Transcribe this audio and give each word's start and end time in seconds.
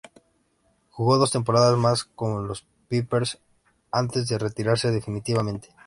Jugó 0.89 1.19
dos 1.19 1.31
temporadas 1.31 1.77
más 1.77 2.05
con 2.05 2.47
los 2.47 2.65
Pipers 2.87 3.37
antes 3.91 4.27
de 4.29 4.39
retirarse 4.39 4.89
definitivamente. 4.89 5.75